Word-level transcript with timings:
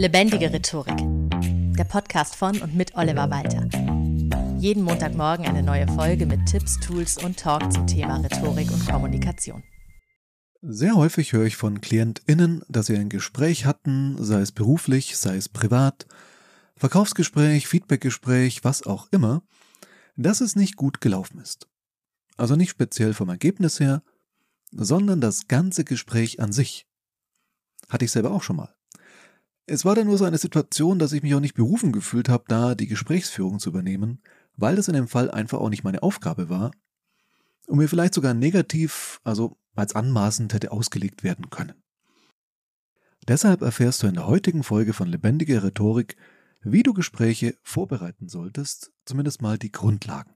Lebendige 0.00 0.50
Rhetorik. 0.50 0.96
Der 1.76 1.84
Podcast 1.84 2.34
von 2.34 2.58
und 2.62 2.74
mit 2.74 2.94
Oliver 2.94 3.28
Walter. 3.28 3.68
Jeden 4.58 4.82
Montagmorgen 4.82 5.44
eine 5.44 5.62
neue 5.62 5.86
Folge 5.88 6.24
mit 6.24 6.46
Tipps, 6.46 6.80
Tools 6.80 7.22
und 7.22 7.38
Talk 7.38 7.70
zum 7.70 7.86
Thema 7.86 8.16
Rhetorik 8.16 8.70
und 8.72 8.88
Kommunikation. 8.88 9.62
Sehr 10.62 10.94
häufig 10.94 11.34
höre 11.34 11.44
ich 11.44 11.56
von 11.56 11.82
KlientInnen, 11.82 12.62
dass 12.70 12.86
sie 12.86 12.96
ein 12.96 13.10
Gespräch 13.10 13.66
hatten, 13.66 14.16
sei 14.18 14.40
es 14.40 14.52
beruflich, 14.52 15.18
sei 15.18 15.36
es 15.36 15.50
privat, 15.50 16.06
Verkaufsgespräch, 16.76 17.68
Feedbackgespräch, 17.68 18.64
was 18.64 18.86
auch 18.86 19.06
immer, 19.10 19.42
dass 20.16 20.40
es 20.40 20.56
nicht 20.56 20.76
gut 20.76 21.02
gelaufen 21.02 21.40
ist. 21.40 21.68
Also 22.38 22.56
nicht 22.56 22.70
speziell 22.70 23.12
vom 23.12 23.28
Ergebnis 23.28 23.80
her, 23.80 24.02
sondern 24.72 25.20
das 25.20 25.46
ganze 25.46 25.84
Gespräch 25.84 26.40
an 26.40 26.52
sich. 26.52 26.86
Hatte 27.90 28.06
ich 28.06 28.12
selber 28.12 28.30
auch 28.30 28.42
schon 28.42 28.56
mal. 28.56 28.74
Es 29.72 29.84
war 29.84 29.94
dann 29.94 30.08
nur 30.08 30.18
so 30.18 30.24
eine 30.24 30.36
Situation, 30.36 30.98
dass 30.98 31.12
ich 31.12 31.22
mich 31.22 31.32
auch 31.32 31.40
nicht 31.40 31.54
berufen 31.54 31.92
gefühlt 31.92 32.28
habe, 32.28 32.42
da 32.48 32.74
die 32.74 32.88
Gesprächsführung 32.88 33.60
zu 33.60 33.70
übernehmen, 33.70 34.20
weil 34.56 34.74
das 34.74 34.88
in 34.88 34.94
dem 34.94 35.06
Fall 35.06 35.30
einfach 35.30 35.60
auch 35.60 35.68
nicht 35.68 35.84
meine 35.84 36.02
Aufgabe 36.02 36.48
war 36.48 36.72
und 37.68 37.78
mir 37.78 37.88
vielleicht 37.88 38.14
sogar 38.14 38.34
negativ, 38.34 39.20
also 39.22 39.56
als 39.76 39.94
anmaßend 39.94 40.52
hätte 40.54 40.72
ausgelegt 40.72 41.22
werden 41.22 41.50
können. 41.50 41.84
Deshalb 43.28 43.62
erfährst 43.62 44.02
du 44.02 44.08
in 44.08 44.14
der 44.14 44.26
heutigen 44.26 44.64
Folge 44.64 44.92
von 44.92 45.06
Lebendige 45.06 45.62
Rhetorik, 45.62 46.16
wie 46.62 46.82
du 46.82 46.92
Gespräche 46.92 47.56
vorbereiten 47.62 48.28
solltest, 48.28 48.90
zumindest 49.04 49.40
mal 49.40 49.56
die 49.56 49.70
Grundlagen. 49.70 50.34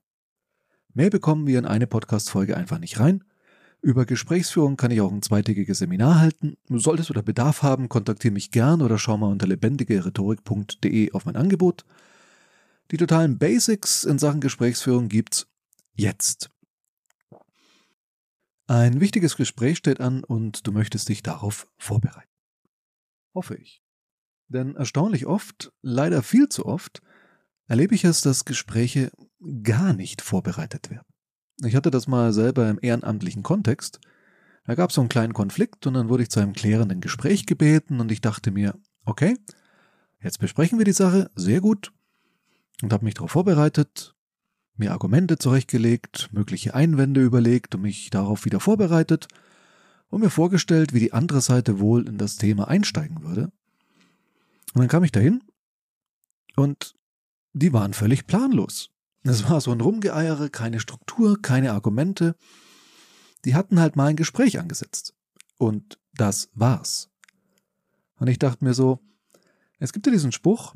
Mehr 0.93 1.11
bekommen 1.11 1.49
wir 1.49 1.59
in 1.59 1.67
eine 1.67 1.89
Podcast-Folge 1.89 2.57
einfach 2.57 2.79
nicht 2.79 3.01
rein, 3.01 3.25
über 3.85 4.07
Gesprächsführung 4.07 4.79
kann 4.79 4.91
ich 4.91 5.01
auch 5.03 5.13
ein 5.13 5.21
zweitägiges 5.21 5.79
Seminar 5.79 6.19
halten. 6.19 6.57
Solltest 6.71 7.11
du 7.11 7.13
da 7.13 7.21
Bedarf 7.21 7.63
haben, 7.63 7.91
kontaktiere 7.91 8.33
mich 8.33 8.51
gern 8.51 8.81
oder 8.81 8.99
schau 8.99 9.19
mal 9.19 9.31
unter 9.31 9.47
lebendigerhetorik.de 9.47 11.13
auf 11.13 11.27
mein 11.27 11.37
Angebot. 11.37 11.85
Die 12.91 12.97
totalen 12.97 13.39
Basics 13.39 14.05
in 14.05 14.19
Sachen 14.19 14.41
Gesprächsführung 14.41 15.09
gibt's 15.09 15.47
jetzt. 15.93 16.51
Ein 18.67 19.01
wichtiges 19.01 19.37
Gespräch 19.37 19.77
steht 19.77 20.01
an 20.01 20.25
und 20.25 20.67
du 20.67 20.73
möchtest 20.73 21.11
dich 21.11 21.23
darauf 21.23 21.69
vorbereiten. 21.77 22.33
Hoffe 23.35 23.55
ich. 23.57 23.83
Denn 24.49 24.77
erstaunlich 24.77 25.27
oft, 25.27 25.73
leider 25.83 26.23
viel 26.23 26.49
zu 26.49 26.65
oft, 26.65 27.03
erlebe 27.67 27.95
ich 27.95 28.05
es, 28.05 28.23
dass 28.23 28.47
Gespräche 28.47 29.13
gar 29.63 29.93
nicht 29.93 30.23
vorbereitet 30.23 30.89
werden. 30.91 31.14
Ich 31.63 31.77
hatte 31.77 31.91
das 31.91 32.07
mal 32.09 32.33
selber 32.33 32.69
im 32.69 32.79
ehrenamtlichen 32.81 33.43
Kontext. 33.43 34.01
Da 34.67 34.75
gab 34.75 34.91
es 34.91 34.97
so 34.97 35.03
einen 35.03 35.09
kleinen 35.09 35.35
Konflikt 35.35 35.87
und 35.87 35.95
dann 35.95 36.09
wurde 36.09 36.23
ich 36.23 36.31
zu 36.31 36.41
einem 36.41 36.55
klärenden 36.55 37.01
Gespräch 37.01 37.47
gebeten 37.47 38.01
und 38.01 38.11
ich 38.11 38.21
dachte 38.21 38.51
mir, 38.51 38.75
okay, 39.05 39.37
jetzt 40.23 40.39
besprechen 40.39 40.79
wir 40.79 40.85
die 40.85 40.93
Sache, 40.93 41.31
sehr 41.35 41.61
gut. 41.61 41.93
Und 42.83 42.93
habe 42.93 43.05
mich 43.05 43.15
darauf 43.15 43.31
vorbereitet, 43.31 44.15
mir 44.77 44.93
Argumente 44.93 45.39
zurechtgelegt, 45.39 46.31
mögliche 46.33 46.75
Einwände 46.75 47.23
überlegt 47.23 47.75
und 47.75 47.83
mich 47.83 48.11
darauf 48.11 48.45
wieder 48.45 48.59
vorbereitet 48.59 49.29
und 50.09 50.23
mir 50.23 50.31
vorgestellt, 50.31 50.93
wie 50.93 51.01
die 51.01 51.13
andere 51.13 51.41
Seite 51.41 51.79
wohl 51.79 52.09
in 52.09 52.19
das 52.19 52.37
Thema 52.37 52.69
einsteigen 52.69 53.23
würde. 53.23 53.53
Und 54.75 54.81
dann 54.81 54.89
kam 54.89 55.05
ich 55.05 55.13
dahin 55.13 55.43
und 56.57 56.95
die 57.53 57.73
waren 57.73 57.93
völlig 57.93 58.27
planlos. 58.27 58.94
Es 59.27 59.49
war 59.49 59.61
so 59.63 59.73
ein 59.73 59.81
Rumgeeiere, 59.81 60.51
keine 60.51 60.81
Struktur, 60.81 61.41
keine 61.41 61.73
Argumente. 61.73 62.37
Die 63.47 63.55
hatten 63.55 63.81
halt 63.81 63.97
mal 63.97 64.09
ein 64.09 64.17
Gespräch 64.17 64.59
angesetzt. 64.59 65.15
Und 65.57 65.99
das 66.13 66.51
war's. 66.53 67.11
Und 68.17 68.29
ich 68.29 68.39
dachte 68.39 68.65
mir 68.65 68.75
so, 68.75 69.01
es 69.79 69.93
gibt 69.95 70.07
ja 70.07 70.13
diesen 70.13 70.31
Spruch, 70.31 70.75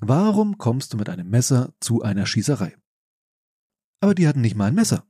warum 0.00 0.58
kommst 0.58 0.92
du 0.92 0.96
mit 0.96 1.08
einem 1.08 1.30
Messer 1.30 1.74
zu 1.80 2.02
einer 2.02 2.26
Schießerei? 2.26 2.76
Aber 4.00 4.14
die 4.14 4.26
hatten 4.26 4.40
nicht 4.40 4.56
mal 4.56 4.66
ein 4.66 4.74
Messer. 4.74 5.06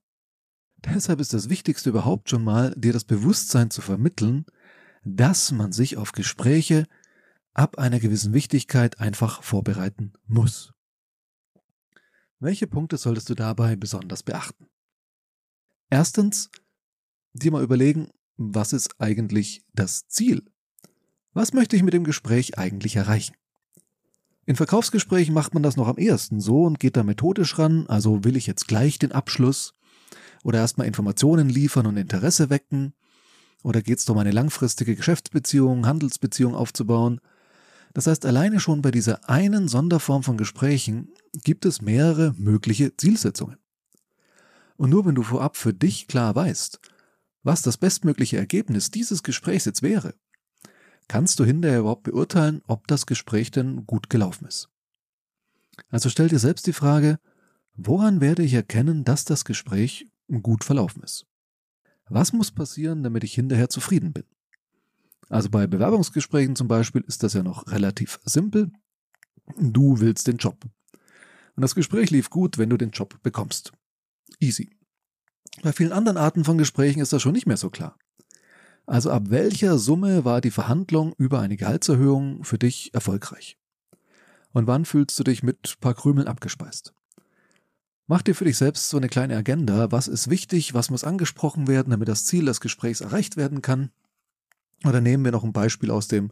Deshalb 0.85 1.21
ist 1.21 1.33
das 1.33 1.49
Wichtigste 1.49 1.89
überhaupt 1.89 2.29
schon 2.29 2.45
mal, 2.45 2.75
dir 2.77 2.93
das 2.93 3.05
Bewusstsein 3.05 3.71
zu 3.71 3.81
vermitteln, 3.81 4.45
dass 5.03 5.51
man 5.51 5.73
sich 5.73 5.97
auf 5.97 6.13
Gespräche 6.13 6.87
ab 7.55 7.79
einer 7.79 8.01
gewissen 8.01 8.35
Wichtigkeit 8.35 9.01
einfach 9.01 9.43
vorbereiten 9.43 10.13
muss. 10.27 10.76
Welche 12.39 12.67
Punkte 12.67 12.99
solltest 12.99 13.31
du 13.31 13.35
dabei 13.35 13.77
besonders 13.77 14.23
beachten? 14.23 14.67
Erstens, 15.89 16.51
dir 17.33 17.51
mal 17.51 17.63
überlegen, 17.63 18.11
was 18.37 18.75
ist 18.75 19.01
eigentlich 19.01 19.63
das 19.73 20.07
Ziel? 20.09 20.45
Was 21.33 21.55
möchte 21.55 21.77
ich 21.77 21.83
mit 21.83 21.95
dem 21.95 22.05
Gespräch 22.05 22.59
eigentlich 22.59 22.97
erreichen? 22.97 23.35
In 24.45 24.57
Verkaufsgesprächen 24.57 25.35
macht 25.35 25.55
man 25.55 25.63
das 25.63 25.77
noch 25.77 25.89
am 25.89 25.97
ehesten 25.97 26.41
so 26.41 26.65
und 26.65 26.79
geht 26.79 26.97
da 26.97 27.03
methodisch 27.03 27.59
ran, 27.59 27.87
also 27.89 28.23
will 28.25 28.37
ich 28.37 28.47
jetzt 28.47 28.69
gleich 28.69 28.99
den 28.99 29.13
Abschluss 29.13 29.73
oder 30.45 30.59
erstmal 30.59 30.87
Informationen 30.87 31.49
liefern 31.49 31.87
und 31.87 31.97
Interesse 31.97 32.51
wecken 32.51 32.95
oder 33.65 33.81
geht 33.81 33.99
es 33.99 34.05
darum, 34.05 34.21
eine 34.21 34.31
langfristige 34.31 34.95
Geschäftsbeziehung, 34.95 35.87
Handelsbeziehung 35.87 36.55
aufzubauen 36.55 37.21
das 37.97 38.07
heißt, 38.07 38.27
alleine 38.27 38.61
schon 38.61 38.83
bei 38.83 38.91
dieser 38.91 39.27
einen 39.27 39.69
Sonderform 39.69 40.23
von 40.23 40.37
Gesprächen 40.37 41.15
gibt 41.45 41.65
es 41.65 41.81
mehrere 41.81 42.35
mögliche 42.37 42.95
Zielsetzungen. 42.95 43.57
Und 44.77 44.91
nur 44.91 45.07
wenn 45.07 45.15
du 45.15 45.23
vorab 45.23 45.57
für 45.57 45.73
dich 45.73 46.07
klar 46.07 46.35
weißt, 46.35 46.79
was 47.43 47.63
das 47.63 47.79
bestmögliche 47.79 48.37
Ergebnis 48.37 48.91
dieses 48.91 49.23
Gesprächs 49.23 49.65
jetzt 49.65 49.81
wäre, 49.81 50.15
kannst 51.09 51.41
du 51.41 51.47
hinterher 51.47 51.79
überhaupt 51.79 52.03
beurteilen, 52.03 52.61
ob 52.67 52.87
das 52.87 53.07
Gespräch 53.07 53.51
denn 53.51 53.87
gut 53.87 54.11
gelaufen 54.11 54.47
ist. 54.47 54.69
Also 55.89 56.11
stell 56.11 56.29
dir 56.29 56.39
selbst 56.39 56.67
die 56.67 56.75
Frage, 56.75 57.19
woran 57.77 58.21
werde 58.21 58.43
ich 58.43 58.53
erkennen, 58.53 59.05
dass 59.05 59.25
das 59.25 59.47
Gespräch 59.47 60.07
gut 60.43 60.65
verlaufen 60.65 61.03
ist? 61.03 61.25
Was 62.11 62.35
muss 62.35 62.51
passieren, 62.51 63.03
damit 63.03 63.25
ich 63.25 63.33
hinterher 63.33 63.71
zufrieden 63.71 64.13
bin? 64.13 64.25
Also 65.29 65.51
bei 65.51 65.67
Bewerbungsgesprächen 65.67 66.57
zum 66.57 66.69
Beispiel 66.69 67.03
ist 67.07 67.23
das 67.23 67.35
ja 67.35 67.43
noch 67.43 67.67
relativ 67.69 68.21
simpel. 68.25 68.71
Du 69.59 70.01
willst 70.01 70.27
den 70.27 70.37
Job. 70.37 70.65
Und 71.57 71.63
das 71.63 71.75
Gespräch 71.75 72.11
lief 72.11 72.31
gut, 72.31 72.59
wenn 72.59 72.71
du 72.71 72.77
den 72.77 72.91
Job 72.91 73.21
bekommst. 73.23 73.73
Easy. 74.41 74.71
Bei 75.63 75.73
vielen 75.73 75.93
anderen 75.93 76.19
Arten 76.19 76.45
von 76.45 76.59
Gesprächen 76.59 77.01
ist 77.01 77.13
das 77.13 77.23
schon 77.23 77.33
nicht 77.33 77.47
mehr 77.47 77.57
so 77.57 77.71
klar. 77.71 77.97
Also 78.85 79.11
ab 79.11 79.31
welcher 79.31 79.79
Summe 79.79 80.25
war 80.25 80.41
die 80.41 80.51
Verhandlung 80.51 81.15
über 81.19 81.41
eine 81.41 81.57
Gehaltserhöhung 81.57 82.45
für 82.45 82.59
dich 82.59 82.95
erfolgreich? 82.95 83.59
Und 84.53 84.67
wann 84.67 84.85
fühlst 84.85 85.19
du 85.19 85.25
dich 85.25 85.43
mit 85.43 85.81
paar 85.81 85.95
Krümeln 85.95 86.29
abgespeist? 86.29 86.95
Mach 88.07 88.23
dir 88.23 88.35
für 88.35 88.45
dich 88.45 88.57
selbst 88.57 88.89
so 88.89 88.97
eine 88.97 89.09
kleine 89.09 89.37
Agenda, 89.37 89.91
was 89.91 90.07
ist 90.07 90.31
wichtig, 90.31 90.75
was 90.75 90.91
muss 90.91 91.03
angesprochen 91.03 91.67
werden, 91.67 91.91
damit 91.91 92.07
das 92.07 92.27
Ziel 92.27 92.45
des 92.45 92.61
Gesprächs 92.61 93.01
erreicht 93.01 93.37
werden 93.37 93.63
kann 93.63 93.91
oder 94.85 95.01
nehmen 95.01 95.25
wir 95.25 95.33
noch 95.33 95.45
ein 95.45 95.53
Beispiel 95.53 95.91
aus 95.91 96.09
dem 96.09 96.31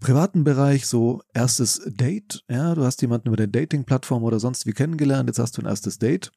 privaten 0.00 0.44
Bereich, 0.44 0.86
so 0.86 1.22
erstes 1.32 1.80
Date. 1.86 2.44
Ja, 2.48 2.74
du 2.74 2.84
hast 2.84 3.00
jemanden 3.02 3.28
über 3.28 3.36
der 3.36 3.46
Dating-Plattform 3.46 4.22
oder 4.22 4.40
sonst 4.40 4.66
wie 4.66 4.72
kennengelernt, 4.72 5.28
jetzt 5.28 5.38
hast 5.38 5.56
du 5.56 5.62
ein 5.62 5.66
erstes 5.66 5.98
Date. 5.98 6.32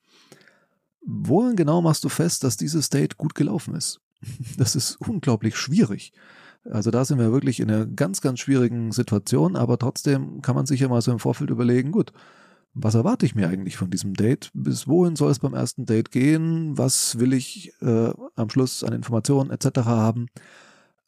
Woran 1.05 1.55
genau 1.55 1.81
machst 1.81 2.03
du 2.03 2.09
fest, 2.09 2.43
dass 2.43 2.57
dieses 2.57 2.89
Date 2.89 3.17
gut 3.17 3.35
gelaufen 3.35 3.75
ist? 3.75 3.99
Das 4.57 4.75
ist 4.75 4.97
unglaublich 5.01 5.55
schwierig. 5.55 6.11
Also 6.65 6.91
da 6.91 7.05
sind 7.05 7.19
wir 7.19 7.31
wirklich 7.31 7.59
in 7.59 7.71
einer 7.71 7.85
ganz, 7.85 8.21
ganz 8.21 8.39
schwierigen 8.39 8.91
Situation, 8.91 9.55
aber 9.55 9.77
trotzdem 9.77 10.41
kann 10.41 10.55
man 10.55 10.65
sich 10.65 10.81
ja 10.81 10.89
mal 10.89 11.01
so 11.01 11.11
im 11.11 11.19
Vorfeld 11.19 11.49
überlegen, 11.49 11.91
gut, 11.91 12.11
was 12.73 12.95
erwarte 12.95 13.25
ich 13.25 13.33
mir 13.33 13.47
eigentlich 13.47 13.77
von 13.77 13.89
diesem 13.89 14.13
Date? 14.13 14.51
Bis 14.53 14.87
wohin 14.87 15.15
soll 15.15 15.31
es 15.31 15.39
beim 15.39 15.53
ersten 15.53 15.85
Date 15.85 16.11
gehen? 16.11 16.77
Was 16.77 17.19
will 17.19 17.33
ich 17.33 17.71
äh, 17.81 18.11
am 18.35 18.49
Schluss 18.49 18.83
an 18.83 18.93
Informationen 18.93 19.51
etc. 19.51 19.79
haben? 19.85 20.27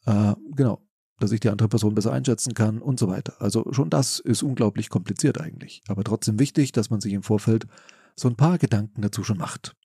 Äh, 0.06 0.34
genau, 0.54 0.82
dass 1.18 1.32
ich 1.32 1.40
die 1.40 1.48
andere 1.48 1.68
Person 1.68 1.94
besser 1.94 2.12
einschätzen 2.12 2.54
kann 2.54 2.80
und 2.80 2.98
so 2.98 3.08
weiter. 3.08 3.40
Also 3.40 3.72
schon 3.72 3.90
das 3.90 4.18
ist 4.18 4.42
unglaublich 4.42 4.88
kompliziert 4.88 5.40
eigentlich, 5.40 5.82
aber 5.88 6.04
trotzdem 6.04 6.38
wichtig, 6.38 6.72
dass 6.72 6.90
man 6.90 7.00
sich 7.00 7.12
im 7.12 7.22
Vorfeld 7.22 7.66
so 8.16 8.28
ein 8.28 8.36
paar 8.36 8.58
Gedanken 8.58 9.02
dazu 9.02 9.24
schon 9.24 9.38
macht. 9.38 9.76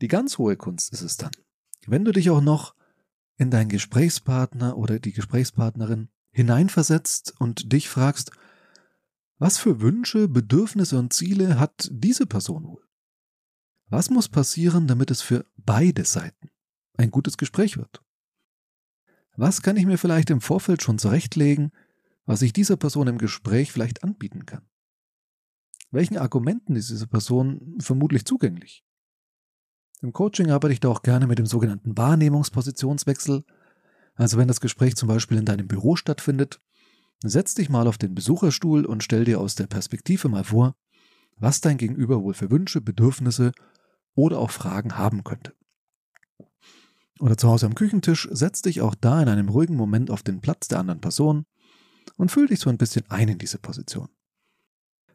Die 0.00 0.08
ganz 0.08 0.38
hohe 0.38 0.56
Kunst 0.56 0.92
ist 0.92 1.02
es 1.02 1.16
dann, 1.16 1.32
wenn 1.86 2.04
du 2.04 2.12
dich 2.12 2.30
auch 2.30 2.40
noch 2.40 2.74
in 3.36 3.50
deinen 3.50 3.68
Gesprächspartner 3.68 4.76
oder 4.76 4.98
die 4.98 5.12
Gesprächspartnerin 5.12 6.08
hineinversetzt 6.30 7.34
und 7.38 7.72
dich 7.72 7.88
fragst, 7.88 8.30
was 9.38 9.58
für 9.58 9.80
Wünsche, 9.80 10.26
Bedürfnisse 10.28 10.98
und 10.98 11.12
Ziele 11.12 11.60
hat 11.60 11.88
diese 11.92 12.26
Person 12.26 12.64
wohl? 12.64 12.84
Was 13.88 14.10
muss 14.10 14.28
passieren, 14.28 14.86
damit 14.86 15.10
es 15.10 15.22
für 15.22 15.46
beide 15.56 16.04
Seiten 16.04 16.50
ein 16.96 17.10
gutes 17.10 17.38
Gespräch 17.38 17.76
wird? 17.76 18.02
Was 19.38 19.62
kann 19.62 19.76
ich 19.76 19.86
mir 19.86 19.98
vielleicht 19.98 20.30
im 20.30 20.40
Vorfeld 20.40 20.82
schon 20.82 20.98
zurechtlegen, 20.98 21.70
was 22.26 22.42
ich 22.42 22.52
dieser 22.52 22.76
Person 22.76 23.06
im 23.06 23.18
Gespräch 23.18 23.72
vielleicht 23.72 24.02
anbieten 24.02 24.44
kann? 24.44 24.68
Welchen 25.90 26.18
Argumenten 26.18 26.76
ist 26.76 26.90
diese 26.90 27.06
Person 27.06 27.76
vermutlich 27.80 28.24
zugänglich? 28.24 28.84
Im 30.02 30.12
Coaching 30.12 30.50
arbeite 30.50 30.74
ich 30.74 30.80
da 30.80 30.88
auch 30.88 31.02
gerne 31.02 31.26
mit 31.26 31.38
dem 31.38 31.46
sogenannten 31.46 31.96
Wahrnehmungspositionswechsel. 31.96 33.44
Also 34.14 34.36
wenn 34.36 34.48
das 34.48 34.60
Gespräch 34.60 34.96
zum 34.96 35.08
Beispiel 35.08 35.38
in 35.38 35.44
deinem 35.44 35.68
Büro 35.68 35.96
stattfindet, 35.96 36.60
Setz 37.24 37.54
dich 37.54 37.68
mal 37.68 37.88
auf 37.88 37.98
den 37.98 38.14
Besucherstuhl 38.14 38.86
und 38.86 39.02
stell 39.02 39.24
dir 39.24 39.40
aus 39.40 39.56
der 39.56 39.66
Perspektive 39.66 40.28
mal 40.28 40.44
vor, 40.44 40.76
was 41.36 41.60
dein 41.60 41.76
Gegenüber 41.76 42.22
wohl 42.22 42.34
für 42.34 42.50
Wünsche, 42.50 42.80
Bedürfnisse 42.80 43.52
oder 44.14 44.38
auch 44.38 44.52
Fragen 44.52 44.96
haben 44.96 45.24
könnte. 45.24 45.54
Oder 47.20 47.36
zu 47.36 47.48
Hause 47.48 47.66
am 47.66 47.74
Küchentisch, 47.74 48.28
setz 48.30 48.62
dich 48.62 48.80
auch 48.80 48.94
da 48.94 49.20
in 49.22 49.28
einem 49.28 49.48
ruhigen 49.48 49.76
Moment 49.76 50.10
auf 50.10 50.22
den 50.22 50.40
Platz 50.40 50.68
der 50.68 50.78
anderen 50.78 51.00
Person 51.00 51.44
und 52.16 52.30
fühl 52.30 52.46
dich 52.46 52.60
so 52.60 52.70
ein 52.70 52.78
bisschen 52.78 53.04
ein 53.08 53.28
in 53.28 53.38
diese 53.38 53.58
Position. 53.58 54.08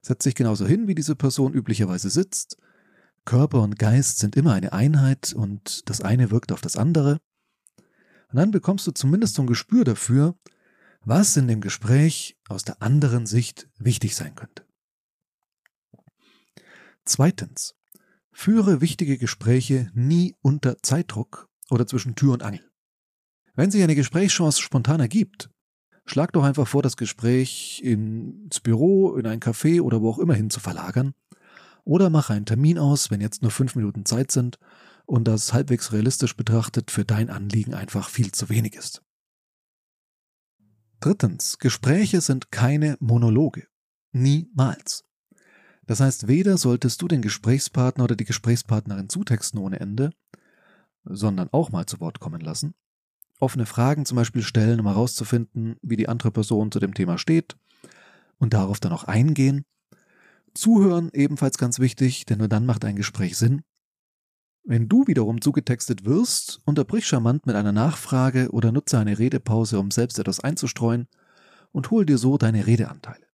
Setz 0.02 0.24
dich 0.24 0.36
genauso 0.36 0.66
hin, 0.66 0.88
wie 0.88 0.96
diese 0.96 1.16
Person 1.16 1.54
üblicherweise 1.54 2.10
sitzt. 2.10 2.58
Körper 3.24 3.62
und 3.62 3.80
Geist 3.80 4.20
sind 4.20 4.36
immer 4.36 4.54
eine 4.54 4.74
Einheit 4.74 5.34
und 5.34 5.90
das 5.90 6.02
eine 6.02 6.30
wirkt 6.30 6.52
auf 6.52 6.60
das 6.60 6.76
andere. 6.76 7.20
Und 8.30 8.38
dann 8.38 8.52
bekommst 8.52 8.86
du 8.86 8.92
zumindest 8.92 9.36
so 9.36 9.44
ein 9.44 9.48
Gespür 9.48 9.86
dafür, 9.86 10.36
was 11.06 11.38
in 11.38 11.48
dem 11.48 11.62
Gespräch 11.62 12.38
aus 12.50 12.64
der 12.64 12.82
anderen 12.82 13.26
Sicht 13.26 13.70
wichtig 13.78 14.16
sein 14.16 14.36
könnte. 14.36 14.66
Zweitens. 17.06 17.76
Führe 18.36 18.82
wichtige 18.82 19.20
Gespräche 19.20 19.92
nie 19.94 20.36
unter 20.42 20.82
Zeitdruck 20.82 21.53
oder 21.74 21.88
zwischen 21.88 22.16
Tür 22.16 22.34
und 22.34 22.44
Angel. 22.44 22.70
Wenn 23.56 23.72
sich 23.72 23.84
eine 23.84 23.96
Gesprächschance 23.96 24.62
spontan 24.62 25.00
ergibt, 25.00 25.50
schlag 26.06 26.34
doch 26.34 26.44
einfach 26.44 26.68
vor, 26.68 26.81
das 26.81 26.98
Gespräch 26.98 27.81
ins 27.84 28.60
Büro, 28.60 29.16
in 29.16 29.28
ein 29.28 29.40
Café 29.40 29.81
oder 29.81 30.02
wo 30.02 30.10
auch 30.10 30.20
immer 30.20 30.34
hin 30.34 30.50
zu 30.50 30.60
verlagern. 30.60 31.14
Oder 31.84 32.10
mach 32.10 32.30
einen 32.30 32.46
Termin 32.46 32.80
aus, 32.80 33.12
wenn 33.12 33.22
jetzt 33.22 33.42
nur 33.42 33.52
fünf 33.52 33.75
Minuten 33.75 34.06
Zeit 34.06 34.31
sind 34.31 34.58
und 35.06 35.28
das 35.28 35.54
halbwegs 35.54 35.92
realistisch 35.92 36.36
betrachtet 36.36 36.92
für 36.92 37.06
dein 37.06 37.30
Anliegen 37.30 37.74
einfach 37.74 38.10
viel 38.10 38.31
zu 38.31 38.50
wenig 38.50 38.76
ist. 38.76 39.04
Drittens, 41.00 41.60
Gespräche 41.60 42.22
sind 42.22 42.52
keine 42.52 42.96
Monologe. 43.02 43.68
Niemals. 44.14 45.04
Das 45.86 46.00
heißt, 46.00 46.28
weder 46.28 46.58
solltest 46.58 47.02
du 47.02 47.10
den 47.10 47.22
Gesprächspartner 47.22 48.06
oder 48.06 48.16
die 48.16 48.24
Gesprächspartnerin 48.24 49.10
zutexten 49.10 49.60
ohne 49.60 49.81
Ende, 49.81 50.12
sondern 51.06 51.50
auch 51.52 51.72
mal 51.72 51.86
zu 51.86 52.00
Wort 52.00 52.20
kommen 52.20 52.42
lassen, 52.42 52.74
offene 53.40 53.66
Fragen 53.66 54.06
zum 54.06 54.16
Beispiel 54.16 54.42
stellen, 54.42 54.80
um 54.80 54.88
herauszufinden, 54.88 55.76
wie 55.82 55.98
die 55.98 56.10
andere 56.10 56.32
Person 56.32 56.72
zu 56.72 56.80
dem 56.80 56.94
Thema 56.94 57.18
steht 57.18 57.56
und 58.38 58.54
darauf 58.54 58.80
dann 58.80 58.92
auch 58.92 59.04
eingehen. 59.04 59.66
Zuhören 60.54 61.10
ebenfalls 61.14 61.58
ganz 61.58 61.80
wichtig, 61.80 62.26
denn 62.26 62.38
nur 62.38 62.48
dann 62.48 62.66
macht 62.66 62.86
ein 62.86 62.96
Gespräch 62.96 63.38
Sinn. 63.38 63.64
Wenn 64.66 64.88
du 64.88 65.08
wiederum 65.08 65.42
zugetextet 65.42 66.06
wirst, 66.06 66.62
unterbrich 66.64 67.06
charmant 67.06 67.46
mit 67.46 67.56
einer 67.56 67.74
Nachfrage 67.74 68.50
oder 68.52 68.72
nutze 68.72 68.98
eine 68.98 69.20
Redepause, 69.20 69.78
um 69.80 69.92
selbst 69.92 70.20
etwas 70.20 70.40
einzustreuen 70.40 71.08
und 71.72 71.92
hol 71.92 72.06
dir 72.06 72.18
so 72.18 72.38
deine 72.38 72.66
Redeanteile. 72.66 73.26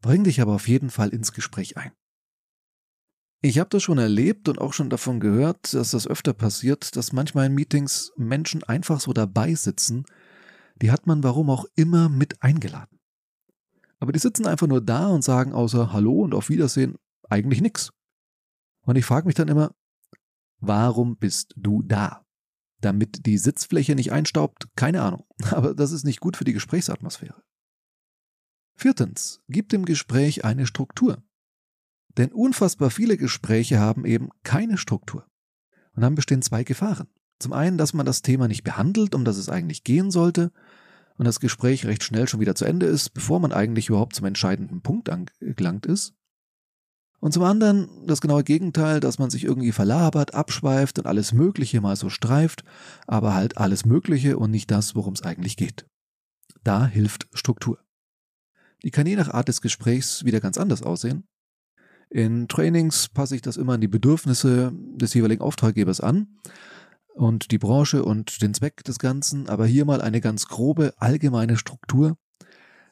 Bring 0.00 0.24
dich 0.24 0.40
aber 0.40 0.54
auf 0.54 0.66
jeden 0.66 0.88
Fall 0.88 1.10
ins 1.10 1.32
Gespräch 1.32 1.76
ein. 1.76 1.92
Ich 3.42 3.58
habe 3.58 3.70
das 3.70 3.82
schon 3.82 3.98
erlebt 3.98 4.48
und 4.48 4.60
auch 4.60 4.74
schon 4.74 4.90
davon 4.90 5.18
gehört, 5.18 5.72
dass 5.72 5.92
das 5.92 6.06
öfter 6.06 6.34
passiert, 6.34 6.94
dass 6.96 7.12
manchmal 7.12 7.46
in 7.46 7.54
Meetings 7.54 8.12
Menschen 8.16 8.62
einfach 8.64 9.00
so 9.00 9.12
dabei 9.12 9.54
sitzen, 9.54 10.04
die 10.82 10.90
hat 10.90 11.06
man 11.06 11.22
warum 11.22 11.48
auch 11.48 11.64
immer 11.74 12.08
mit 12.08 12.42
eingeladen. 12.42 12.98
Aber 13.98 14.12
die 14.12 14.18
sitzen 14.18 14.46
einfach 14.46 14.66
nur 14.66 14.80
da 14.80 15.08
und 15.08 15.22
sagen 15.22 15.52
außer 15.52 15.92
Hallo 15.92 16.22
und 16.22 16.34
auf 16.34 16.48
Wiedersehen 16.48 16.96
eigentlich 17.28 17.60
nichts. 17.60 17.90
Und 18.82 18.96
ich 18.96 19.04
frage 19.04 19.26
mich 19.26 19.34
dann 19.34 19.48
immer, 19.48 19.74
Warum 20.60 21.16
bist 21.16 21.54
du 21.56 21.82
da? 21.82 22.24
Damit 22.80 23.26
die 23.26 23.38
Sitzfläche 23.38 23.94
nicht 23.94 24.12
einstaubt? 24.12 24.68
Keine 24.76 25.02
Ahnung. 25.02 25.26
Aber 25.50 25.74
das 25.74 25.92
ist 25.92 26.04
nicht 26.04 26.20
gut 26.20 26.36
für 26.36 26.44
die 26.44 26.52
Gesprächsatmosphäre. 26.52 27.42
Viertens, 28.76 29.42
gib 29.48 29.68
dem 29.70 29.84
Gespräch 29.84 30.44
eine 30.44 30.66
Struktur. 30.66 31.22
Denn 32.16 32.32
unfassbar 32.32 32.90
viele 32.90 33.16
Gespräche 33.16 33.78
haben 33.78 34.04
eben 34.04 34.30
keine 34.42 34.78
Struktur. 34.78 35.26
Und 35.94 36.02
dann 36.02 36.14
bestehen 36.14 36.42
zwei 36.42 36.64
Gefahren. 36.64 37.08
Zum 37.38 37.52
einen, 37.52 37.78
dass 37.78 37.94
man 37.94 38.06
das 38.06 38.22
Thema 38.22 38.48
nicht 38.48 38.64
behandelt, 38.64 39.14
um 39.14 39.24
das 39.24 39.36
es 39.36 39.48
eigentlich 39.48 39.84
gehen 39.84 40.10
sollte, 40.10 40.52
und 41.20 41.26
das 41.26 41.38
Gespräch 41.38 41.84
recht 41.84 42.02
schnell 42.02 42.26
schon 42.26 42.40
wieder 42.40 42.54
zu 42.54 42.64
Ende 42.64 42.86
ist, 42.86 43.10
bevor 43.10 43.40
man 43.40 43.52
eigentlich 43.52 43.90
überhaupt 43.90 44.16
zum 44.16 44.24
entscheidenden 44.24 44.80
Punkt 44.80 45.10
angelangt 45.10 45.84
ist. 45.84 46.14
Und 47.18 47.34
zum 47.34 47.42
anderen 47.42 48.06
das 48.06 48.22
genaue 48.22 48.42
Gegenteil, 48.42 49.00
dass 49.00 49.18
man 49.18 49.28
sich 49.28 49.44
irgendwie 49.44 49.72
verlabert, 49.72 50.32
abschweift 50.32 50.98
und 50.98 51.06
alles 51.06 51.34
Mögliche 51.34 51.82
mal 51.82 51.94
so 51.94 52.08
streift, 52.08 52.64
aber 53.06 53.34
halt 53.34 53.58
alles 53.58 53.84
Mögliche 53.84 54.38
und 54.38 54.50
nicht 54.50 54.70
das, 54.70 54.94
worum 54.94 55.12
es 55.12 55.22
eigentlich 55.22 55.58
geht. 55.58 55.86
Da 56.64 56.86
hilft 56.86 57.28
Struktur. 57.34 57.78
Die 58.82 58.90
kann 58.90 59.06
je 59.06 59.16
nach 59.16 59.28
Art 59.28 59.48
des 59.48 59.60
Gesprächs 59.60 60.24
wieder 60.24 60.40
ganz 60.40 60.56
anders 60.56 60.82
aussehen. 60.82 61.24
In 62.10 62.48
Trainings 62.48 63.08
passe 63.08 63.36
ich 63.36 63.42
das 63.42 63.56
immer 63.56 63.74
an 63.74 63.80
die 63.80 63.88
Bedürfnisse 63.88 64.72
des 64.74 65.14
jeweiligen 65.14 65.42
Auftraggebers 65.42 66.00
an 66.00 66.40
und 67.14 67.52
die 67.52 67.58
Branche 67.58 68.04
und 68.04 68.42
den 68.42 68.52
Zweck 68.52 68.82
des 68.82 68.98
Ganzen, 68.98 69.48
aber 69.48 69.64
hier 69.64 69.84
mal 69.84 70.02
eine 70.02 70.20
ganz 70.20 70.48
grobe 70.48 70.92
allgemeine 70.98 71.56
Struktur, 71.56 72.18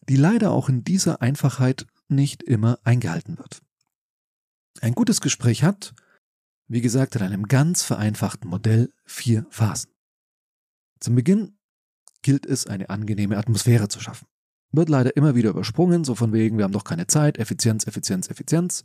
die 0.08 0.16
leider 0.16 0.52
auch 0.52 0.68
in 0.68 0.84
dieser 0.84 1.20
Einfachheit 1.20 1.86
nicht 2.08 2.44
immer 2.44 2.78
eingehalten 2.84 3.38
wird. 3.38 3.60
Ein 4.80 4.94
gutes 4.94 5.20
Gespräch 5.20 5.64
hat, 5.64 5.94
wie 6.68 6.80
gesagt, 6.80 7.16
in 7.16 7.22
einem 7.22 7.48
ganz 7.48 7.82
vereinfachten 7.82 8.48
Modell 8.48 8.92
vier 9.04 9.46
Phasen. 9.50 9.90
Zum 11.00 11.16
Beginn 11.16 11.58
gilt 12.22 12.46
es, 12.46 12.66
eine 12.66 12.88
angenehme 12.88 13.36
Atmosphäre 13.36 13.88
zu 13.88 13.98
schaffen. 14.00 14.28
Wird 14.70 14.88
leider 14.88 15.16
immer 15.16 15.34
wieder 15.34 15.50
übersprungen, 15.50 16.04
so 16.04 16.14
von 16.14 16.32
wegen, 16.32 16.58
wir 16.58 16.64
haben 16.64 16.72
doch 16.72 16.84
keine 16.84 17.06
Zeit, 17.06 17.38
Effizienz, 17.38 17.86
Effizienz, 17.86 18.28
Effizienz. 18.28 18.84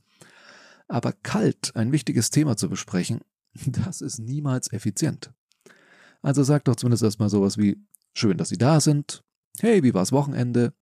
Aber 0.88 1.12
kalt 1.12 1.76
ein 1.76 1.92
wichtiges 1.92 2.30
Thema 2.30 2.56
zu 2.56 2.70
besprechen, 2.70 3.22
das 3.66 4.02
ist 4.02 4.20
niemals 4.20 4.72
effizient. 4.72 5.32
Also 6.22 6.44
sagt 6.44 6.68
doch 6.68 6.76
zumindest 6.76 7.04
erstmal 7.04 7.30
sowas 7.30 7.58
wie, 7.58 7.84
schön, 8.14 8.38
dass 8.38 8.50
Sie 8.50 8.58
da 8.58 8.80
sind. 8.80 9.24
Hey, 9.60 9.84
wie 9.84 9.94
war's 9.94 10.12
Wochenende? 10.12 10.74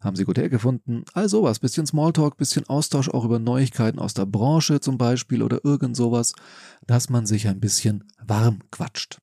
Haben 0.00 0.16
Sie 0.16 0.24
gut 0.24 0.38
hergefunden? 0.38 1.04
All 1.14 1.28
sowas, 1.28 1.58
bisschen 1.58 1.86
Smalltalk, 1.86 2.36
bisschen 2.36 2.68
Austausch 2.68 3.08
auch 3.08 3.24
über 3.24 3.38
Neuigkeiten 3.38 3.98
aus 3.98 4.12
der 4.12 4.26
Branche 4.26 4.80
zum 4.80 4.98
Beispiel 4.98 5.42
oder 5.42 5.64
irgend 5.64 5.96
sowas, 5.96 6.32
dass 6.86 7.08
man 7.08 7.26
sich 7.26 7.48
ein 7.48 7.60
bisschen 7.60 8.04
warm 8.22 8.60
quatscht. 8.70 9.20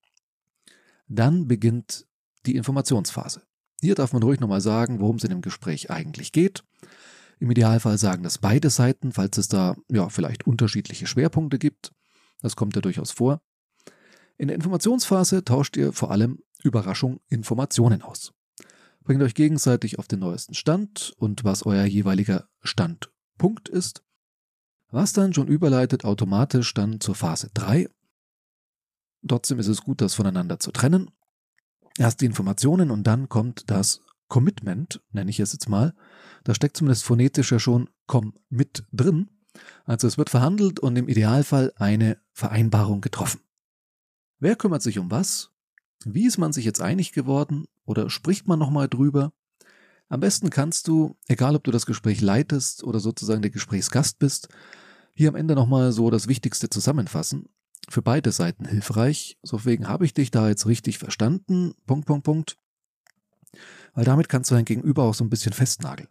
Dann 1.08 1.48
beginnt 1.48 2.08
die 2.46 2.56
Informationsphase. 2.56 3.44
Hier 3.84 3.96
darf 3.96 4.14
man 4.14 4.24
ruhig 4.24 4.40
nochmal 4.40 4.62
sagen, 4.62 5.02
worum 5.02 5.18
es 5.18 5.26
in 5.26 5.30
dem 5.30 5.42
Gespräch 5.42 5.92
eigentlich 5.92 6.32
geht. 6.32 6.64
Im 7.40 7.52
Idealfall 7.52 7.98
sagen 7.98 8.24
das 8.24 8.38
beide 8.38 8.70
Seiten, 8.70 9.12
falls 9.12 9.38
es 9.38 9.50
da 9.50 9.76
ja 9.90 10.08
vielleicht 10.08 10.48
unterschiedliche 10.48 11.06
Schwerpunkte 11.06 11.60
gibt. 11.60 11.92
Das 12.40 12.56
kommt 12.56 12.78
ja 12.78 12.82
durchaus 12.82 13.12
vor. 13.12 13.42
In 14.38 14.48
der 14.48 14.56
Informationsphase 14.56 15.44
tauscht 15.44 15.76
ihr 15.76 15.92
vor 15.92 16.12
allem 16.12 16.40
Überraschung 16.64 17.20
Informationen 17.28 18.04
aus. 18.04 18.32
Bringt 19.02 19.22
euch 19.22 19.36
gegenseitig 19.36 20.00
auf 20.00 20.08
den 20.08 20.20
neuesten 20.20 20.54
Stand 20.54 21.14
und 21.18 21.44
was 21.44 21.66
euer 21.66 21.84
jeweiliger 21.84 22.48
Standpunkt 22.62 23.68
ist, 23.68 24.02
was 24.92 25.12
dann 25.12 25.34
schon 25.34 25.50
überleitet 25.50 26.06
automatisch 26.06 26.74
dann 26.74 27.02
zur 27.02 27.16
Phase 27.16 27.50
3. 27.54 27.90
Trotzdem 29.28 29.60
ist 29.60 29.68
es 29.68 29.82
gut, 29.82 30.00
das 30.00 30.14
voneinander 30.14 30.58
zu 30.58 30.72
trennen. 30.72 31.12
Erst 31.98 32.22
die 32.22 32.26
Informationen 32.26 32.92
und 32.92 33.04
dann 33.06 33.30
kommt 33.30 33.70
das 33.70 34.02
Commitment, 34.28 35.02
nenne 35.12 35.30
ich 35.30 35.40
es 35.40 35.54
jetzt 35.54 35.70
mal. 35.70 35.94
Da 36.44 36.56
steckt 36.56 36.78
zumindest 36.78 37.04
phonetisch 37.04 37.52
ja 37.52 37.60
schon 37.60 37.90
komm 38.08 38.34
mit 38.50 38.84
drin. 38.92 39.30
Also 39.86 40.08
es 40.08 40.18
wird 40.18 40.32
verhandelt 40.32 40.80
und 40.80 40.96
im 40.96 41.08
Idealfall 41.08 41.72
eine 41.76 42.18
Vereinbarung 42.32 43.02
getroffen. 43.02 43.42
Wer 44.40 44.56
kümmert 44.56 44.82
sich 44.82 44.98
um 44.98 45.12
was? 45.12 45.52
Wie 46.04 46.26
ist 46.26 46.38
man 46.38 46.52
sich 46.52 46.66
jetzt 46.66 46.82
einig 46.82 47.12
geworden 47.12 47.66
oder 47.86 48.10
spricht 48.10 48.48
man 48.48 48.60
nochmal 48.60 48.90
drüber? 48.90 49.32
Am 50.10 50.20
besten 50.20 50.50
kannst 50.50 50.88
du, 50.88 51.16
egal 51.28 51.56
ob 51.56 51.64
du 51.64 51.72
das 51.72 51.86
Gespräch 51.86 52.20
leitest 52.20 52.84
oder 52.84 53.00
sozusagen 53.00 53.42
der 53.42 53.52
Gesprächsgast 53.52 54.20
bist, 54.20 54.50
hier 55.14 55.30
am 55.30 55.36
Ende 55.36 55.56
nochmal 55.56 55.92
so 55.92 56.10
das 56.10 56.28
Wichtigste 56.28 56.70
zusammenfassen. 56.70 57.48
Für 57.90 58.02
beide 58.02 58.32
Seiten 58.32 58.66
hilfreich. 58.66 59.38
Deswegen 59.44 59.88
habe 59.88 60.06
ich 60.06 60.14
dich 60.14 60.32
da 60.32 60.48
jetzt 60.48 60.66
richtig 60.66 60.98
verstanden. 60.98 61.74
Punkt, 61.86 62.06
Punkt, 62.06 62.24
Punkt. 62.24 62.58
Weil 63.94 64.06
damit 64.06 64.30
kannst 64.30 64.50
du 64.50 64.56
dein 64.56 64.66
Gegenüber 64.66 65.04
auch 65.04 65.14
so 65.14 65.24
ein 65.24 65.30
bisschen 65.30 65.54
festnageln. 65.54 66.10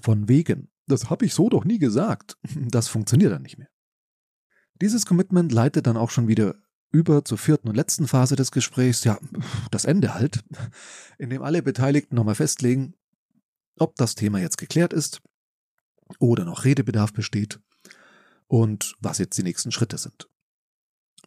Von 0.00 0.28
wegen, 0.28 0.68
das 0.86 1.10
habe 1.10 1.24
ich 1.26 1.34
so 1.34 1.48
doch 1.48 1.64
nie 1.64 1.78
gesagt. 1.78 2.36
Das 2.70 2.88
funktioniert 2.88 3.32
dann 3.32 3.42
nicht 3.42 3.58
mehr. 3.58 3.68
Dieses 4.80 5.06
Commitment 5.06 5.52
leitet 5.52 5.86
dann 5.86 5.96
auch 5.96 6.10
schon 6.10 6.26
wieder 6.28 6.56
über 6.90 7.24
zur 7.24 7.38
vierten 7.38 7.68
und 7.68 7.74
letzten 7.74 8.06
Phase 8.06 8.36
des 8.36 8.50
Gesprächs, 8.50 9.04
ja, 9.04 9.18
das 9.70 9.84
Ende 9.84 10.14
halt, 10.14 10.44
in 11.18 11.30
dem 11.30 11.42
alle 11.42 11.62
Beteiligten 11.62 12.16
nochmal 12.16 12.34
festlegen, 12.34 12.94
ob 13.78 13.96
das 13.96 14.14
Thema 14.14 14.38
jetzt 14.38 14.58
geklärt 14.58 14.92
ist 14.92 15.20
oder 16.18 16.44
noch 16.44 16.64
Redebedarf 16.64 17.12
besteht 17.12 17.60
und 18.46 18.94
was 19.00 19.18
jetzt 19.18 19.36
die 19.38 19.42
nächsten 19.42 19.72
Schritte 19.72 19.98
sind. 19.98 20.28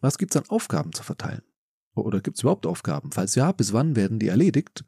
Was 0.00 0.18
gibt 0.18 0.34
es 0.34 0.40
an 0.40 0.48
Aufgaben 0.48 0.92
zu 0.92 1.02
verteilen? 1.02 1.42
Oder 1.94 2.20
gibt 2.20 2.36
es 2.36 2.42
überhaupt 2.42 2.66
Aufgaben? 2.66 3.10
Falls 3.12 3.34
ja, 3.34 3.52
bis 3.52 3.72
wann 3.72 3.96
werden 3.96 4.18
die 4.18 4.28
erledigt? 4.28 4.84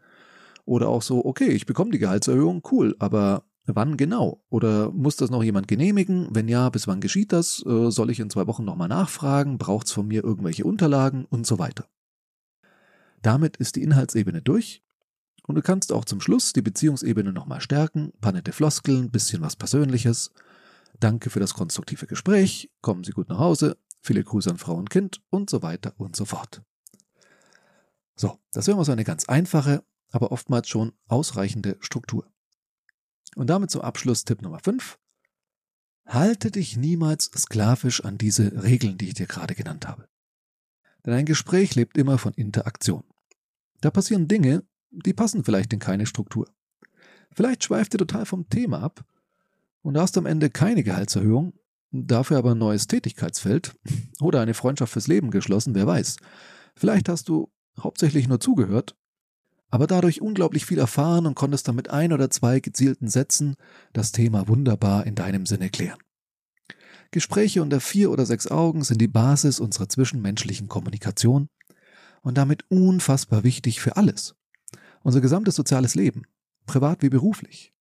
Oder 0.65 0.89
auch 0.89 1.03
so, 1.03 1.25
okay, 1.25 1.49
ich 1.49 1.67
bekomme 1.67 1.91
die 1.91 1.99
Gehaltserhöhung, 1.99 2.63
cool, 2.71 2.95
aber 2.99 3.45
wann 3.67 3.97
genau? 3.97 4.45
Oder 4.49 4.91
muss 4.93 5.17
das 5.17 5.31
noch 5.31 5.43
jemand 5.43 5.69
genehmigen? 5.69 6.29
Wenn 6.31 6.49
ja, 6.49 6.69
bis 6.71 6.87
wann 6.87 7.01
geschieht 7.01 7.33
das? 7.33 7.65
Äh, 7.67 7.91
soll 7.91 8.11
ich 8.11 8.21
in 8.21 8.31
zwei 8.31 8.47
Wochen 8.47 8.65
nochmal 8.65 8.89
nachfragen? 8.89 9.59
Braucht 9.59 9.87
es 9.87 9.93
von 9.93 10.07
mir 10.07 10.23
irgendwelche 10.23 10.65
Unterlagen 10.65 11.25
und 11.25 11.47
so 11.47 11.59
weiter? 11.59 11.87
Damit 13.23 13.57
ist 13.57 13.77
die 13.77 13.83
Inhaltsebene 13.83 14.43
durch 14.43 14.83
und 15.47 15.57
du 15.57 15.63
kannst 15.63 15.93
auch 15.93 16.05
zum 16.05 16.21
Schluss 16.21 16.53
die 16.53 16.63
Beziehungsebene 16.63 17.33
nochmal 17.33 17.61
stärken, 17.61 18.13
paar 18.21 18.33
nette 18.33 18.53
Floskeln, 18.53 19.11
bisschen 19.11 19.43
was 19.43 19.57
Persönliches. 19.57 20.33
Danke 20.99 21.31
für 21.31 21.41
das 21.41 21.55
konstruktive 21.55 22.07
Gespräch, 22.07 22.71
kommen 22.81 23.05
Sie 23.05 23.13
gut 23.13 23.29
nach 23.29 23.39
Hause, 23.39 23.77
viele 24.01 24.25
Grüße 24.25 24.51
an 24.51 24.59
Frau 24.59 24.75
und 24.75 24.91
Kind 24.91 25.23
und 25.31 25.51
so 25.51 25.63
weiter 25.63 25.95
und 25.99 26.17
so 26.17 26.25
fort. 26.25 26.63
So, 28.17 28.39
das 28.53 28.67
wäre 28.67 28.77
mal 28.77 28.85
so 28.85 28.93
eine 28.93 29.05
ganz 29.05 29.27
einfache, 29.27 29.85
aber 30.11 30.33
oftmals 30.33 30.69
schon 30.69 30.93
ausreichende 31.09 31.77
Struktur. 31.81 32.31
Und 33.37 33.49
damit 33.49 33.71
zum 33.71 33.83
Abschluss 33.83 34.25
Tipp 34.25 34.43
Nummer 34.43 34.59
5. 34.59 34.99
Halte 36.07 36.51
dich 36.51 36.77
niemals 36.77 37.31
sklavisch 37.37 38.05
an 38.05 38.19
diese 38.19 38.63
Regeln, 38.63 38.99
die 38.99 39.09
ich 39.09 39.15
dir 39.15 39.27
gerade 39.27 39.55
genannt 39.55 39.87
habe. 39.87 40.09
Denn 41.07 41.15
ein 41.15 41.25
Gespräch 41.25 41.75
lebt 41.77 41.97
immer 41.97 42.19
von 42.19 42.35
Interaktion. 42.35 43.05
Da 43.81 43.91
passieren 43.91 44.29
Dinge, 44.29 44.65
die 44.91 45.15
passen 45.15 45.45
vielleicht 45.45 45.73
in 45.73 45.79
keine 45.79 46.07
Struktur. 46.07 46.49
Vielleicht 47.33 47.65
schweift 47.65 47.95
ihr 47.95 47.99
total 47.99 48.27
vom 48.27 48.49
Thema 48.49 48.83
ab 48.83 49.05
und 49.83 49.97
hast 49.97 50.19
am 50.19 50.27
Ende 50.27 50.51
keine 50.51 50.83
Gehaltserhöhung, 50.83 51.55
dafür 51.91 52.39
aber 52.39 52.53
ein 52.53 52.59
neues 52.59 52.87
Tätigkeitsfeld 52.87 53.75
oder 54.21 54.41
eine 54.41 54.55
Freundschaft 54.55 54.93
fürs 54.93 55.09
Leben 55.09 55.31
geschlossen, 55.31 55.75
wer 55.75 55.87
weiß. 55.87 56.17
Vielleicht 56.75 57.09
hast 57.09 57.29
du 57.29 57.51
hauptsächlich 57.79 58.29
nur 58.29 58.41
zugehört, 58.41 58.97
aber 59.71 59.87
dadurch 59.87 60.21
unglaublich 60.21 60.67
viel 60.67 60.79
erfahren 60.79 61.27
und 61.27 61.35
konntest 61.35 61.69
dann 61.69 61.77
mit 61.77 61.91
ein 61.91 62.13
oder 62.13 62.31
zwei 62.31 62.61
gezielten 62.61 63.09
Sätzen 63.09 63.55
das 63.93 64.13
Thema 64.13 64.49
wunderbar 64.49 65.07
in 65.07 65.15
deinem 65.15 65.47
Sinne 65.47 65.71
klären. 65.71 65.99
Gespräche 67.13 67.63
unter 67.63 67.81
vier 67.81 68.11
oder 68.11 68.25
sechs 68.25 68.47
Augen 68.47 68.85
sind 68.85 69.01
die 69.01 69.09
Basis 69.09 69.59
unserer 69.59 69.89
zwischenmenschlichen 69.89 70.69
Kommunikation 70.69 71.49
und 72.23 72.39
damit 72.39 72.65
unfassbar 72.69 73.43
wichtig 73.43 73.81
für 73.81 73.97
alles. 73.97 74.35
Unser 75.03 75.21
gesamtes 75.21 75.57
soziales 75.57 75.95
Leben, 75.95 76.23
privat 76.67 77.03
wie 77.03 77.09
beruflich. 77.09 77.73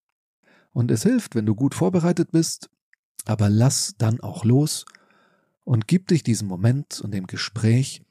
Und 0.72 0.90
es 0.90 1.02
hilft, 1.02 1.34
wenn 1.34 1.46
du 1.46 1.54
gut 1.54 1.74
vorbereitet 1.74 2.32
bist, 2.32 2.70
aber 3.26 3.48
lass 3.48 3.94
dann 3.98 4.20
auch 4.20 4.44
los 4.44 4.84
und 5.64 5.86
gib 5.86 6.08
dich 6.08 6.22
diesem 6.22 6.48
Moment 6.48 7.00
und 7.00 7.12
dem 7.12 7.26
Gespräch, 7.26 8.02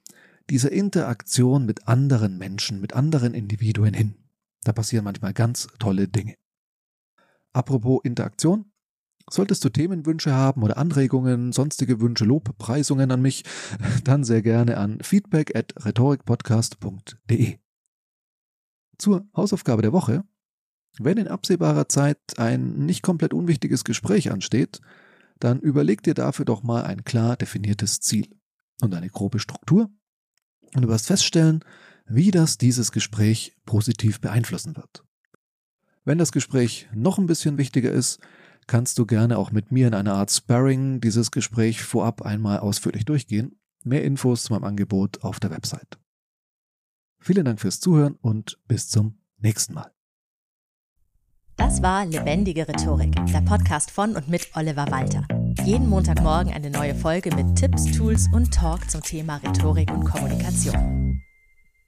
dieser 0.49 0.71
Interaktion 0.71 1.65
mit 1.65 1.87
anderen 1.87 2.37
Menschen, 2.37 2.81
mit 2.81 2.93
anderen 2.93 3.33
Individuen 3.33 3.93
hin. 3.93 4.15
Da 4.63 4.73
passieren 4.73 5.05
manchmal 5.05 5.33
ganz 5.33 5.67
tolle 5.79 6.07
Dinge. 6.07 6.35
Apropos 7.53 8.01
Interaktion, 8.03 8.71
Solltest 9.31 9.63
du 9.63 9.69
Themenwünsche 9.69 10.33
haben 10.33 10.63
oder 10.63 10.77
Anregungen, 10.77 11.51
sonstige 11.51 12.01
Wünsche, 12.01 12.25
Lobpreisungen 12.25 13.11
an 13.11 13.21
mich, 13.21 13.43
dann 14.03 14.23
sehr 14.23 14.41
gerne 14.41 14.77
an 14.77 14.99
feedback 15.01 15.55
at 15.55 15.73
rhetorikpodcast.de. 15.85 17.57
Zur 18.97 19.27
Hausaufgabe 19.35 19.81
der 19.81 19.93
Woche. 19.93 20.23
Wenn 20.97 21.17
in 21.17 21.27
absehbarer 21.27 21.87
Zeit 21.87 22.19
ein 22.37 22.85
nicht 22.85 23.03
komplett 23.03 23.33
unwichtiges 23.33 23.83
Gespräch 23.83 24.31
ansteht, 24.31 24.81
dann 25.39 25.59
überleg 25.59 26.03
dir 26.03 26.13
dafür 26.13 26.45
doch 26.45 26.63
mal 26.63 26.83
ein 26.83 27.03
klar 27.03 27.37
definiertes 27.37 27.99
Ziel 28.01 28.27
und 28.81 28.93
eine 28.93 29.09
grobe 29.09 29.39
Struktur 29.39 29.89
und 30.75 30.81
du 30.81 30.87
wirst 30.87 31.07
feststellen, 31.07 31.63
wie 32.05 32.31
das 32.31 32.57
dieses 32.57 32.91
Gespräch 32.91 33.55
positiv 33.65 34.19
beeinflussen 34.19 34.75
wird. 34.75 35.03
Wenn 36.05 36.17
das 36.17 36.31
Gespräch 36.31 36.89
noch 36.93 37.17
ein 37.17 37.27
bisschen 37.27 37.57
wichtiger 37.57 37.91
ist, 37.91 38.19
kannst 38.67 38.97
du 38.99 39.05
gerne 39.05 39.37
auch 39.37 39.51
mit 39.51 39.71
mir 39.71 39.87
in 39.87 39.93
einer 39.93 40.13
Art 40.13 40.31
Sparring 40.31 41.01
dieses 41.01 41.31
Gespräch 41.31 41.81
vorab 41.81 42.21
einmal 42.21 42.59
ausführlich 42.59 43.05
durchgehen. 43.05 43.59
Mehr 43.83 44.03
Infos 44.03 44.43
zu 44.43 44.53
meinem 44.53 44.65
Angebot 44.65 45.23
auf 45.23 45.39
der 45.39 45.51
Website. 45.51 45.99
Vielen 47.19 47.45
Dank 47.45 47.59
fürs 47.59 47.79
Zuhören 47.79 48.15
und 48.21 48.59
bis 48.67 48.89
zum 48.89 49.19
nächsten 49.37 49.73
Mal. 49.73 49.98
Das 51.59 51.83
war 51.83 52.05
Lebendige 52.05 52.67
Rhetorik, 52.67 53.15
der 53.27 53.39
Podcast 53.41 53.91
von 53.91 54.15
und 54.15 54.27
mit 54.29 54.49
Oliver 54.55 54.89
Walter. 54.89 55.27
Jeden 55.65 55.89
Montagmorgen 55.89 56.53
eine 56.53 56.71
neue 56.71 56.95
Folge 56.95 57.35
mit 57.35 57.57
Tipps, 57.57 57.83
Tools 57.95 58.29
und 58.33 58.53
Talk 58.53 58.89
zum 58.89 59.03
Thema 59.03 59.35
Rhetorik 59.37 59.91
und 59.91 60.05
Kommunikation. 60.05 61.21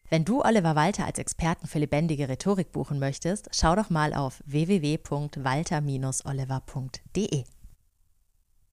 Wenn 0.10 0.26
du 0.26 0.42
Oliver 0.42 0.76
Walter 0.76 1.06
als 1.06 1.20
Experten 1.20 1.68
für 1.68 1.80
lebendige 1.80 2.28
Rhetorik 2.28 2.74
buchen 2.74 3.00
möchtest, 3.00 3.48
schau 3.54 3.78
doch 3.78 3.90
mal 3.90 4.14
auf 4.14 4.44
www.walter-oliver.de. 4.46 7.44